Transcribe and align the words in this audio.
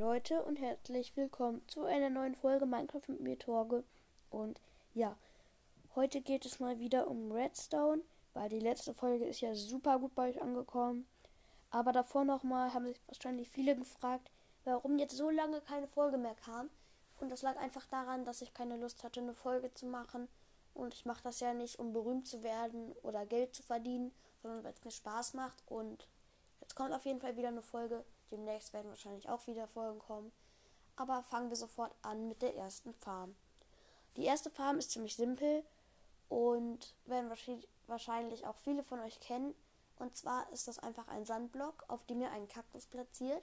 Leute 0.00 0.42
und 0.44 0.56
herzlich 0.56 1.14
willkommen 1.14 1.60
zu 1.68 1.84
einer 1.84 2.08
neuen 2.08 2.34
Folge 2.34 2.64
Minecraft 2.64 3.02
mit 3.08 3.20
mir 3.20 3.38
Torge. 3.38 3.84
Und 4.30 4.58
ja, 4.94 5.14
heute 5.94 6.22
geht 6.22 6.46
es 6.46 6.58
mal 6.58 6.78
wieder 6.78 7.06
um 7.06 7.30
Redstone, 7.30 8.00
weil 8.32 8.48
die 8.48 8.60
letzte 8.60 8.94
Folge 8.94 9.26
ist 9.26 9.42
ja 9.42 9.54
super 9.54 9.98
gut 9.98 10.14
bei 10.14 10.30
euch 10.30 10.40
angekommen. 10.40 11.06
Aber 11.70 11.92
davor 11.92 12.24
nochmal 12.24 12.72
haben 12.72 12.86
sich 12.86 12.98
wahrscheinlich 13.08 13.50
viele 13.50 13.76
gefragt, 13.76 14.30
warum 14.64 14.98
jetzt 14.98 15.18
so 15.18 15.28
lange 15.28 15.60
keine 15.60 15.86
Folge 15.86 16.16
mehr 16.16 16.34
kam. 16.46 16.70
Und 17.18 17.30
das 17.30 17.42
lag 17.42 17.58
einfach 17.58 17.84
daran, 17.84 18.24
dass 18.24 18.40
ich 18.40 18.54
keine 18.54 18.78
Lust 18.78 19.04
hatte, 19.04 19.20
eine 19.20 19.34
Folge 19.34 19.70
zu 19.74 19.84
machen. 19.84 20.28
Und 20.72 20.94
ich 20.94 21.04
mache 21.04 21.24
das 21.24 21.40
ja 21.40 21.52
nicht, 21.52 21.78
um 21.78 21.92
berühmt 21.92 22.26
zu 22.26 22.42
werden 22.42 22.94
oder 23.02 23.26
Geld 23.26 23.54
zu 23.54 23.62
verdienen, 23.62 24.12
sondern 24.40 24.64
weil 24.64 24.72
es 24.72 24.82
mir 24.82 24.92
Spaß 24.92 25.34
macht. 25.34 25.62
Und 25.66 26.08
jetzt 26.62 26.74
kommt 26.74 26.94
auf 26.94 27.04
jeden 27.04 27.20
Fall 27.20 27.36
wieder 27.36 27.48
eine 27.48 27.60
Folge 27.60 28.02
Demnächst 28.30 28.72
werden 28.72 28.88
wahrscheinlich 28.88 29.28
auch 29.28 29.46
wieder 29.46 29.66
Folgen 29.66 29.98
kommen. 29.98 30.32
Aber 30.96 31.22
fangen 31.22 31.48
wir 31.48 31.56
sofort 31.56 31.94
an 32.02 32.28
mit 32.28 32.42
der 32.42 32.56
ersten 32.56 32.94
Farm. 32.94 33.34
Die 34.16 34.24
erste 34.24 34.50
Farm 34.50 34.78
ist 34.78 34.90
ziemlich 34.90 35.16
simpel 35.16 35.64
und 36.28 36.94
werden 37.06 37.30
wahrscheinlich 37.86 38.46
auch 38.46 38.56
viele 38.56 38.82
von 38.82 39.00
euch 39.00 39.20
kennen. 39.20 39.54
Und 39.96 40.16
zwar 40.16 40.50
ist 40.52 40.68
das 40.68 40.78
einfach 40.78 41.08
ein 41.08 41.24
Sandblock, 41.24 41.84
auf 41.88 42.04
dem 42.06 42.20
ihr 42.20 42.30
einen 42.30 42.48
Kaktus 42.48 42.86
platziert. 42.86 43.42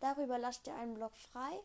Darüber 0.00 0.38
lasst 0.38 0.66
ihr 0.66 0.74
einen 0.74 0.94
Block 0.94 1.14
frei 1.16 1.60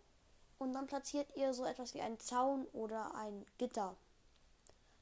und 0.57 0.73
dann 0.73 0.87
platziert 0.87 1.35
ihr 1.35 1.53
so 1.53 1.65
etwas 1.65 1.93
wie 1.93 2.01
einen 2.01 2.19
Zaun 2.19 2.65
oder 2.73 3.15
ein 3.15 3.45
Gitter. 3.57 3.95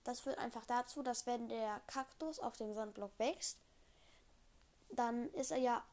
Das 0.04 0.20
führt 0.20 0.38
einfach 0.38 0.66
dazu, 0.66 1.02
dass 1.02 1.26
wenn 1.26 1.48
der 1.48 1.80
Kaktus 1.88 2.40
auf 2.40 2.58
dem 2.58 2.74
Sandblock 2.74 3.18
wächst, 3.18 3.58
dann 4.90 5.30
ist 5.30 5.52
er 5.52 5.58
ja 5.58 5.84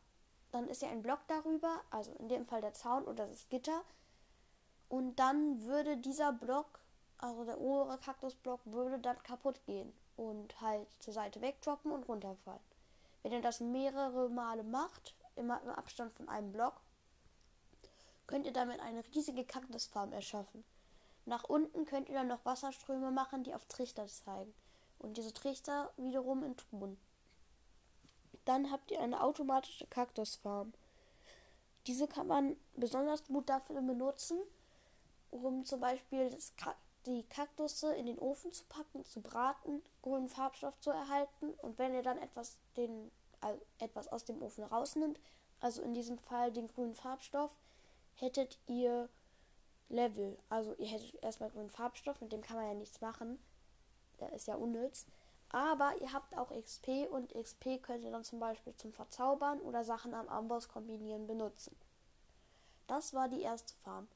dann 0.52 0.68
ist 0.68 0.82
ja 0.82 0.88
ein 0.88 1.02
Block 1.02 1.20
darüber, 1.28 1.80
also 1.90 2.12
in 2.14 2.28
dem 2.28 2.46
Fall 2.46 2.60
der 2.60 2.74
Zaun 2.74 3.04
oder 3.04 3.26
das 3.26 3.48
Gitter. 3.48 3.82
Und 4.88 5.16
dann 5.16 5.62
würde 5.64 5.96
dieser 5.96 6.32
Block, 6.32 6.80
also 7.18 7.44
der 7.44 7.60
obere 7.60 7.98
Kaktusblock, 7.98 8.60
würde 8.64 8.98
dann 8.98 9.22
kaputt 9.22 9.64
gehen 9.66 9.92
und 10.16 10.60
halt 10.60 10.88
zur 11.00 11.14
Seite 11.14 11.40
wegdroppen 11.40 11.92
und 11.92 12.08
runterfallen. 12.08 12.60
Wenn 13.22 13.32
ihr 13.32 13.42
das 13.42 13.60
mehrere 13.60 14.28
Male 14.28 14.64
macht, 14.64 15.14
immer 15.36 15.62
im 15.62 15.70
Abstand 15.70 16.12
von 16.12 16.28
einem 16.28 16.52
Block, 16.52 16.80
könnt 18.26 18.46
ihr 18.46 18.52
damit 18.52 18.80
eine 18.80 19.04
riesige 19.14 19.44
Kaktusfarm 19.44 20.12
erschaffen. 20.12 20.64
Nach 21.26 21.44
unten 21.44 21.84
könnt 21.84 22.08
ihr 22.08 22.14
dann 22.14 22.28
noch 22.28 22.44
Wasserströme 22.44 23.10
machen, 23.10 23.44
die 23.44 23.54
auf 23.54 23.64
Trichter 23.66 24.06
zeigen. 24.06 24.54
Und 24.98 25.16
diese 25.16 25.32
Trichter 25.32 25.92
wiederum 25.96 26.42
in 26.44 26.56
Truhen. 26.56 26.98
Dann 28.50 28.72
habt 28.72 28.90
ihr 28.90 28.98
eine 28.98 29.22
automatische 29.22 29.86
Kaktusfarm. 29.86 30.72
Diese 31.86 32.08
kann 32.08 32.26
man 32.26 32.56
besonders 32.74 33.24
gut 33.26 33.48
dafür 33.48 33.80
benutzen, 33.80 34.40
um 35.30 35.64
zum 35.64 35.78
Beispiel 35.78 36.36
Ka 36.56 36.74
die 37.06 37.22
Kaktusse 37.28 37.94
in 37.94 38.06
den 38.06 38.18
Ofen 38.18 38.50
zu 38.50 38.64
packen, 38.64 39.04
zu 39.04 39.20
braten, 39.20 39.84
grünen 40.02 40.28
Farbstoff 40.28 40.80
zu 40.80 40.90
erhalten 40.90 41.52
und 41.62 41.78
wenn 41.78 41.94
ihr 41.94 42.02
dann 42.02 42.18
etwas, 42.18 42.58
den, 42.76 43.12
also 43.40 43.60
etwas 43.78 44.08
aus 44.08 44.24
dem 44.24 44.42
Ofen 44.42 44.64
rausnimmt, 44.64 45.20
also 45.60 45.80
in 45.82 45.94
diesem 45.94 46.18
Fall 46.18 46.50
den 46.50 46.66
grünen 46.66 46.96
Farbstoff, 46.96 47.54
hättet 48.16 48.58
ihr 48.66 49.08
Level. 49.88 50.36
Also 50.48 50.74
ihr 50.74 50.88
hättet 50.88 51.22
erstmal 51.22 51.50
grünen 51.50 51.70
Farbstoff, 51.70 52.20
mit 52.20 52.32
dem 52.32 52.42
kann 52.42 52.56
man 52.56 52.66
ja 52.66 52.74
nichts 52.74 53.00
machen. 53.00 53.38
Der 54.18 54.32
ist 54.32 54.48
ja 54.48 54.56
unnütz. 54.56 55.06
Aber 55.50 55.94
ihr 56.00 56.12
habt 56.12 56.36
auch 56.36 56.50
XP 56.50 57.08
und 57.10 57.34
XP 57.34 57.82
könnt 57.82 58.04
ihr 58.04 58.12
dann 58.12 58.24
zum 58.24 58.38
Beispiel 58.38 58.74
zum 58.76 58.92
Verzaubern 58.92 59.60
oder 59.60 59.84
Sachen 59.84 60.14
am 60.14 60.28
Amboss 60.28 60.68
kombinieren 60.68 61.26
benutzen. 61.26 61.76
Das 62.86 63.14
war 63.14 63.28
die 63.28 63.42
erste 63.42 63.74
Farm. 63.82 64.06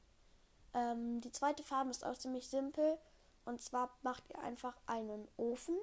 Ähm, 0.73 1.19
die 1.21 1.31
zweite 1.31 1.63
Farm 1.63 1.89
ist 1.89 2.05
auch 2.05 2.17
ziemlich 2.17 2.47
simpel. 2.47 2.97
Und 3.43 3.61
zwar 3.61 3.91
macht 4.01 4.23
ihr 4.29 4.39
einfach 4.39 4.75
einen 4.87 5.27
Ofen, 5.37 5.77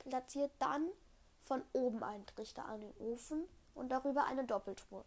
platziert 0.00 0.50
dann 0.58 0.88
von 1.44 1.62
oben 1.72 2.02
einen 2.02 2.26
Trichter 2.26 2.66
an 2.66 2.80
den 2.80 2.94
Ofen 2.98 3.48
und 3.74 3.88
darüber 3.88 4.24
eine 4.26 4.44
Doppeltruhe. 4.44 5.04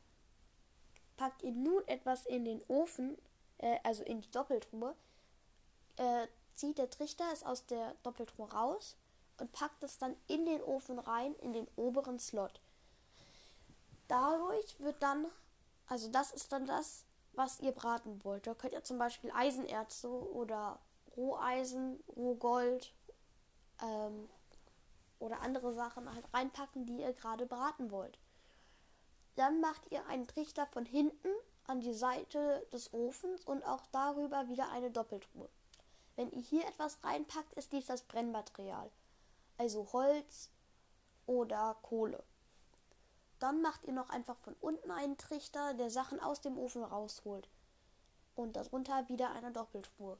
Packt 1.18 1.44
ihr 1.44 1.52
nun 1.52 1.88
etwas 1.88 2.26
in 2.26 2.44
den 2.44 2.62
Ofen, 2.68 3.18
äh, 3.60 3.78
also 3.84 4.04
in 4.04 4.22
die 4.22 4.32
Doppeltruhe, 4.32 4.96
äh, 5.98 6.28
zieht 6.56 6.78
der 6.78 6.90
Trichter 6.90 7.26
es 7.32 7.44
aus 7.44 7.66
der 7.66 7.96
Doppeltruhe 8.04 8.52
raus 8.52 8.98
und 9.38 9.52
packt 9.52 9.84
es 9.84 9.98
dann 9.98 10.16
in 10.28 10.46
den 10.46 10.62
Ofen 10.62 11.00
rein, 11.00 11.36
in 11.36 11.54
den 11.54 11.68
oberen 11.76 12.20
Slot. 12.20 12.62
Dadurch 14.08 14.80
wird 14.80 15.02
dann, 15.02 15.26
also 15.88 16.10
das 16.10 16.32
ist 16.32 16.52
dann 16.52 16.66
das, 16.66 17.06
was 17.34 17.60
ihr 17.60 17.72
braten 17.72 18.24
wollt. 18.24 18.48
Da 18.48 18.54
könnt 18.54 18.74
ihr 18.74 18.84
zum 18.84 18.98
Beispiel 18.98 19.32
Eisenerze 19.32 20.10
oder 20.10 20.80
Roheisen, 21.18 22.04
Rohgold 22.16 22.94
ähm, 23.82 24.30
oder 25.20 25.42
andere 25.42 25.74
Sachen 25.74 26.14
halt 26.14 26.26
reinpacken, 26.34 26.86
die 26.86 27.02
ihr 27.02 27.14
gerade 27.14 27.46
braten 27.46 27.92
wollt. 27.92 28.20
Dann 29.36 29.60
macht 29.60 29.92
ihr 29.92 30.06
einen 30.08 30.28
Trichter 30.28 30.66
von 30.68 30.86
hinten 30.86 31.30
an 31.68 31.82
die 31.82 31.94
Seite 31.94 32.66
des 32.72 32.94
Ofens 32.94 33.44
und 33.44 33.66
auch 33.66 33.86
darüber 33.92 34.48
wieder 34.48 34.70
eine 34.72 34.92
Doppeltruhe. 34.92 35.50
Wenn 36.16 36.32
ihr 36.32 36.42
hier 36.42 36.66
etwas 36.68 37.04
reinpackt, 37.04 37.54
ist 37.56 37.74
dies 37.74 37.88
das 37.88 38.04
Brennmaterial 38.04 38.90
also 39.58 39.92
Holz 39.94 40.50
oder 41.26 41.76
Kohle. 41.82 42.24
Dann 43.40 43.62
macht 43.62 43.84
ihr 43.84 43.94
noch 43.94 44.10
einfach 44.10 44.38
von 44.38 44.56
unten 44.62 44.92
einen 44.92 45.18
Trichter, 45.18 45.74
der 45.74 45.90
Sachen 45.90 46.20
aus 46.20 46.42
dem 46.42 46.58
Ofen 46.58 46.84
rausholt. 46.84 47.50
Und 48.36 48.56
darunter 48.56 49.08
wieder 49.08 49.32
eine 49.32 49.52
Doppeltruhe. 49.52 50.18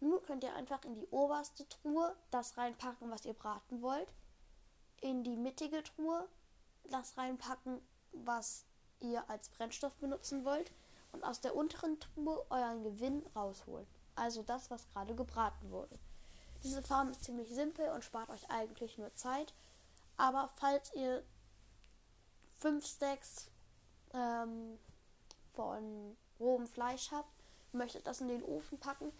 Nun 0.00 0.20
könnt 0.22 0.44
ihr 0.44 0.54
einfach 0.54 0.82
in 0.84 0.94
die 0.94 1.06
oberste 1.10 1.68
Truhe 1.68 2.16
das 2.30 2.56
reinpacken, 2.58 3.10
was 3.10 3.24
ihr 3.24 3.34
braten 3.34 3.82
wollt. 3.82 4.12
In 5.00 5.24
die 5.24 5.36
mittige 5.36 5.82
Truhe 5.82 6.28
das 6.90 7.16
reinpacken, 7.16 7.80
was 8.12 8.64
ihr 9.00 9.28
als 9.30 9.48
Brennstoff 9.48 9.94
benutzen 9.96 10.44
wollt. 10.44 10.72
Und 11.12 11.24
aus 11.24 11.40
der 11.40 11.54
unteren 11.54 12.00
Truhe 12.00 12.44
euren 12.50 12.82
Gewinn 12.82 13.24
rausholen. 13.36 13.86
Also 14.14 14.42
das, 14.42 14.70
was 14.70 14.88
gerade 14.88 15.14
gebraten 15.14 15.70
wurde. 15.70 15.98
Diese 16.62 16.82
Farm 16.82 17.08
ist 17.08 17.24
ziemlich 17.24 17.48
simpel 17.50 17.88
und 17.90 18.04
spart 18.04 18.30
euch 18.30 18.48
eigentlich 18.50 18.98
nur 18.98 19.14
Zeit. 19.14 19.52
Aber 20.16 20.48
falls 20.56 20.92
ihr 20.94 21.24
5 22.60 22.86
Stacks 22.86 23.50
ähm, 24.14 24.78
von 25.54 26.16
rohem 26.38 26.66
Fleisch 26.66 27.10
habt, 27.10 27.30
möchtet 27.72 28.06
das 28.06 28.20
in 28.20 28.28
den 28.28 28.42
Ofen 28.42 28.78
packen, 28.78 29.12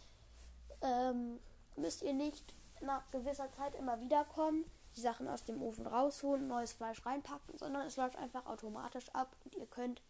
ähm, 0.82 1.41
müsst 1.76 2.03
ihr 2.03 2.12
nicht 2.12 2.54
nach 2.80 3.10
gewisser 3.10 3.50
Zeit 3.53 3.74
immer 3.74 4.00
wieder 4.00 4.24
kommen, 4.24 4.64
die 4.97 5.00
Sachen 5.00 5.28
aus 5.28 5.44
dem 5.44 5.62
Ofen 5.62 5.86
rausholen, 5.86 6.48
neues 6.48 6.72
Fleisch 6.72 7.04
reinpacken, 7.06 7.56
sondern 7.56 7.86
es 7.86 7.97
läuft 7.97 8.16
einfach 8.16 8.47
automatisch 8.47 9.09
ab 9.14 9.34
und 9.44 9.54
ihr 9.54 9.66
könnt 9.66 10.03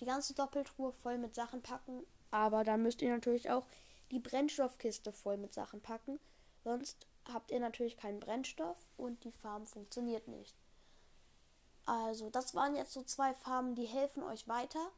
die 0.00 0.06
ganze 0.06 0.34
Doppeltruhe 0.34 0.92
voll 0.92 1.18
mit 1.18 1.34
Sachen 1.34 1.62
packen. 1.62 2.04
Aber 2.30 2.64
dann 2.64 2.82
müsst 2.82 3.02
ihr 3.02 3.10
natürlich 3.10 3.50
auch 3.50 3.66
die 4.10 4.20
Brennstoffkiste 4.20 5.12
voll 5.12 5.36
mit 5.36 5.52
Sachen 5.52 5.80
packen, 5.80 6.18
Sonst 6.64 7.06
habt 7.32 7.50
ihr 7.50 7.60
natürlich 7.60 7.96
keinen 7.96 8.20
Brennstoff 8.20 8.78
und 8.96 9.24
die 9.24 9.32
Farm 9.32 9.66
funktioniert 9.66 10.28
nicht. 10.28 10.54
Also, 11.86 12.30
das 12.30 12.54
waren 12.54 12.76
jetzt 12.76 12.92
so 12.92 13.02
zwei 13.02 13.34
Farben, 13.34 13.74
die 13.74 13.86
helfen 13.86 14.22
euch 14.22 14.46
weiter. 14.46 14.90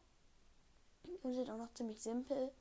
Und 1.22 1.34
sind 1.34 1.50
auch 1.50 1.58
noch 1.58 1.72
ziemlich 1.74 2.00
simpel. 2.00 2.52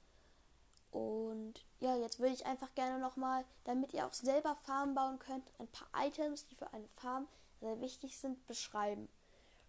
Und 0.91 1.65
ja, 1.79 1.95
jetzt 1.95 2.19
würde 2.19 2.33
ich 2.33 2.45
einfach 2.45 2.73
gerne 2.75 2.99
nochmal, 2.99 3.45
damit 3.63 3.93
ihr 3.93 4.05
auch 4.05 4.13
selber 4.13 4.55
Farmen 4.63 4.93
bauen 4.93 5.19
könnt, 5.19 5.49
ein 5.59 5.67
paar 5.67 5.87
Items, 6.05 6.45
die 6.47 6.55
für 6.55 6.71
eine 6.73 6.87
Farm 6.95 7.27
sehr 7.59 7.79
wichtig 7.79 8.17
sind, 8.17 8.45
beschreiben. 8.47 9.07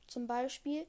Zum 0.09 0.27
Beispiel, 0.27 0.87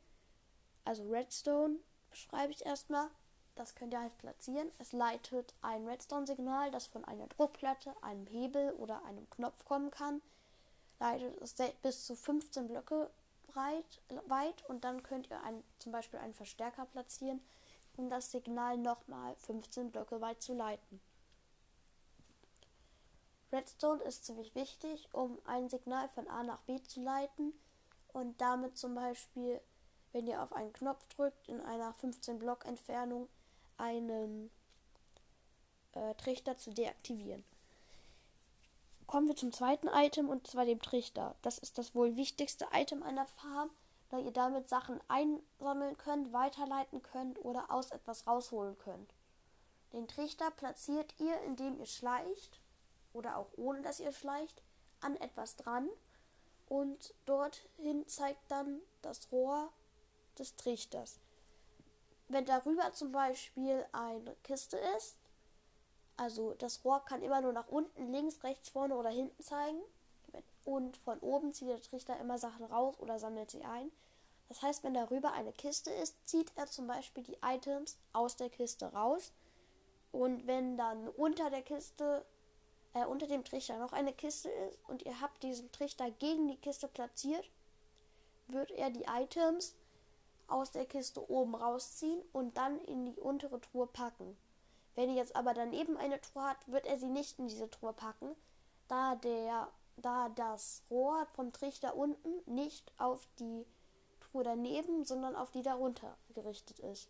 also 0.86 1.08
Redstone 1.10 1.78
beschreibe 2.10 2.52
ich 2.52 2.66
erstmal. 2.66 3.10
Das 3.56 3.76
könnt 3.76 3.94
ihr 3.94 4.02
halt 4.02 4.18
platzieren. 4.18 4.72
Es 4.80 4.94
leitet 4.94 5.54
ein 5.62 5.88
Redstone-Signal, 5.88 6.72
das 6.72 6.88
von 6.88 7.06
einer 7.06 7.28
Druckplatte, 7.28 7.94
einem 8.02 8.26
Hebel 8.28 8.72
oder 8.74 9.04
einem 9.06 9.30
Knopf 9.30 9.64
kommen 9.66 9.92
kann. 9.92 10.22
Leitet 11.00 11.40
es 11.42 11.56
bis 11.82 12.06
zu 12.06 12.16
15 12.16 12.68
Blöcke 12.68 13.10
breit, 13.48 14.02
weit 14.28 14.68
und 14.68 14.84
dann 14.84 15.04
könnt 15.04 15.30
ihr 15.30 15.42
ein, 15.44 15.64
zum 15.80 15.92
Beispiel 15.92 16.20
einen 16.20 16.34
Verstärker 16.34 16.86
platzieren, 16.86 17.42
um 17.96 18.10
das 18.10 18.32
Signal 18.32 18.78
nochmal 18.78 19.36
15 19.36 19.92
Blöcke 19.92 20.20
weit 20.22 20.42
zu 20.42 20.54
leiten. 20.54 21.00
Redstone 23.52 24.02
ist 24.02 24.26
ziemlich 24.26 24.56
wichtig, 24.56 25.08
um 25.14 25.38
ein 25.46 25.70
Signal 25.70 26.10
von 26.10 26.28
A 26.28 26.42
nach 26.42 26.62
B 26.62 26.82
zu 26.82 27.04
leiten 27.04 27.54
und 28.08 28.42
damit 28.42 28.78
zum 28.78 28.96
Beispiel, 28.96 29.62
wenn 30.12 30.26
ihr 30.26 30.42
auf 30.42 30.54
einen 30.54 30.74
Knopf 30.74 31.08
drückt, 31.10 31.48
in 31.48 31.62
einer 31.62 31.94
15 31.94 32.40
Block 32.40 32.66
Entfernung 32.66 33.30
einen 33.78 34.52
äh, 35.94 36.14
Trichter 36.16 36.58
zu 36.58 36.72
deaktivieren. 36.72 37.44
Kommen 39.08 39.28
wir 39.28 39.36
zum 39.36 39.52
zweiten 39.52 39.88
Item 39.88 40.30
und 40.30 40.48
zwar 40.48 40.66
dem 40.66 40.82
Trichter. 40.82 41.36
Das 41.42 41.58
ist 41.58 41.78
das 41.78 41.94
wohl 41.94 42.16
wichtigste 42.16 42.68
Item 42.74 43.04
einer 43.04 43.26
Farm, 43.26 43.70
da 44.10 44.18
ihr 44.18 44.32
damit 44.32 44.70
Sachen 44.70 45.00
einsammeln 45.08 45.98
könnt, 45.98 46.34
weiterleiten 46.34 47.02
könnt 47.02 47.44
oder 47.44 47.70
aus 47.70 47.92
etwas 47.92 48.26
rausholen 48.28 48.78
könnt. 48.78 49.14
Den 49.92 50.08
Trichter 50.08 50.50
platziert 50.52 51.14
ihr, 51.20 51.40
indem 51.42 51.80
ihr 51.80 51.86
schleicht 51.86 52.60
oder 53.14 53.38
auch 53.38 53.50
ohne 53.58 53.82
dass 53.82 54.00
ihr 54.00 54.12
schleicht, 54.12 54.62
an 55.02 55.16
etwas 55.18 55.56
dran 55.58 55.90
und 56.68 57.14
dorthin 57.26 58.08
zeigt 58.08 58.50
dann 58.50 58.80
das 59.02 59.32
Rohr 59.32 59.72
des 60.40 60.56
Trichters. 60.56 61.20
Wenn 62.28 62.46
darüber 62.46 62.94
zum 62.94 63.12
Beispiel 63.12 63.86
eine 63.92 64.36
Kiste 64.44 64.78
ist, 64.98 65.18
also 66.18 66.54
das 66.56 66.84
Rohr 66.86 67.04
kann 67.06 67.22
immer 67.22 67.42
nur 67.42 67.54
nach 67.54 67.68
unten, 67.68 68.12
links, 68.12 68.44
rechts, 68.44 68.70
vorne 68.70 68.96
oder 68.96 69.10
hinten 69.10 69.42
zeigen. 69.42 69.82
Und 70.66 70.98
von 70.98 71.20
oben 71.20 71.54
zieht 71.54 71.68
der 71.68 71.82
Trichter 71.82 72.18
immer 72.20 72.38
Sachen 72.38 72.66
raus 72.66 72.96
oder 73.00 73.20
sammelt 73.20 73.52
sie 73.52 73.64
ein. 73.64 73.92
Das 74.48 74.62
heißt, 74.62 74.84
wenn 74.84 74.94
darüber 74.94 75.34
eine 75.34 75.52
Kiste 75.52 75.92
ist, 75.92 76.16
zieht 76.28 76.52
er 76.56 76.68
zum 76.68 76.88
Beispiel 76.88 77.24
die 77.24 77.38
Items 77.44 77.98
aus 78.14 78.36
der 78.36 78.50
Kiste 78.50 78.86
raus. 78.94 79.34
Und 80.12 80.48
wenn 80.48 80.78
dann 80.78 81.10
unter 81.10 81.50
der 81.50 81.64
Kiste, 81.64 82.26
äh, 82.94 83.06
unter 83.06 83.28
dem 83.28 83.44
Trichter 83.44 83.78
noch 83.78 83.94
eine 83.94 84.14
Kiste 84.14 84.50
ist 84.50 84.80
und 84.88 85.04
ihr 85.04 85.20
habt 85.20 85.42
diesen 85.44 85.72
Trichter 85.72 86.12
gegen 86.12 86.48
die 86.48 86.58
Kiste 86.58 86.88
platziert, 86.88 87.50
wird 88.48 88.72
er 88.72 88.90
die 88.92 89.06
Items 89.06 89.76
aus 90.48 90.72
der 90.72 90.86
Kiste 90.86 91.30
oben 91.30 91.56
rausziehen 91.56 92.22
und 92.32 92.58
dann 92.58 92.80
in 92.86 93.06
die 93.06 93.20
untere 93.20 93.60
Truhe 93.62 93.88
packen. 93.88 94.38
Wenn 94.96 95.10
ihr 95.10 95.16
jetzt 95.16 95.36
aber 95.36 95.54
daneben 95.54 95.98
eine 95.98 96.22
Truhe 96.22 96.44
hat, 96.44 96.68
wird 96.68 96.86
er 96.86 96.98
sie 96.98 97.08
nicht 97.08 97.40
in 97.40 97.48
diese 97.48 97.70
Truhe 97.70 97.94
packen, 97.94 98.36
da 98.88 99.16
der 99.16 99.70
da 99.98 100.30
das 100.30 100.84
Rohr 100.90 101.26
vom 101.34 101.52
Trichter 101.52 101.96
unten 101.96 102.30
nicht 102.46 102.92
auf 102.98 103.28
die 103.40 103.66
Truhe 104.20 104.44
daneben, 104.44 105.06
sondern 105.06 105.36
auf 105.36 105.52
die 105.52 105.62
darunter 105.62 106.18
gerichtet 106.34 106.80
ist. 106.80 107.10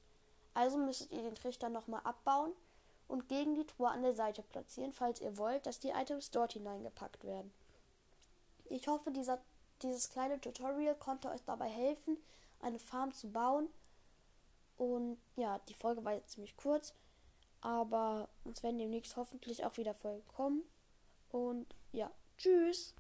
Also 0.54 0.78
müsstet 0.78 1.12
ihr 1.12 1.24
den 1.24 1.36
Trichter 1.36 1.70
nochmal 1.70 2.02
abbauen 2.04 2.52
und 3.08 3.28
gegen 3.28 3.56
die 3.56 3.66
Truhe 3.66 3.90
an 3.90 4.04
der 4.04 4.16
Seite 4.16 4.44
platzieren, 4.44 4.94
falls 4.94 5.22
ihr 5.22 5.38
wollt, 5.38 5.66
dass 5.66 5.80
die 5.80 5.90
Items 5.90 6.32
dort 6.32 6.54
hineingepackt 6.54 7.24
werden. 7.24 7.54
Ich 8.66 8.88
hoffe, 8.88 9.12
dieser, 9.12 9.40
dieses 9.84 10.10
kleine 10.10 10.40
Tutorial 10.40 10.96
konnte 10.96 11.30
euch 11.30 11.44
dabei 11.44 11.68
helfen, 11.70 12.18
eine 12.60 12.80
Farm 12.80 13.14
zu 13.14 13.32
bauen. 13.32 13.70
Und 14.78 15.18
ja, 15.36 15.60
die 15.70 15.74
Folge 15.74 16.04
war 16.04 16.14
jetzt 16.14 16.32
ziemlich 16.32 16.58
kurz, 16.58 16.94
aber 17.62 18.30
uns 18.44 18.64
werden 18.64 18.80
demnächst 18.80 19.16
hoffentlich 19.16 19.64
auch 19.64 19.78
wieder 19.78 19.94
Folgen 19.94 20.28
kommen. 20.28 20.64
Und 21.30 21.68
ja, 21.92 22.12
tschüss. 22.38 22.92